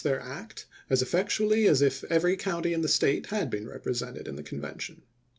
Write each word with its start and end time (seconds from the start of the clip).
r^ 0.03 0.19
act 0.19 0.65
as 0.89 1.03
eltectually 1.03 1.69
as 1.69 1.79
if 1.79 2.03
every 2.05 2.35
county 2.35 2.73
in 2.73 2.81
the 2.81 2.87
State 2.87 3.25
Uuion, 3.25 3.29
Jan. 3.29 3.37
1864. 3.37 3.37
had 3.37 3.49
been 3.51 3.67
represented 3.67 4.27
in 4.27 4.35
the 4.35 4.41
Convention." 4.41 5.03